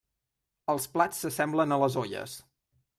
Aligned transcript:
Els 0.75 0.89
plats 0.95 1.21
s'assemblen 1.25 1.77
a 1.77 1.81
les 1.85 2.01
olles. 2.05 2.37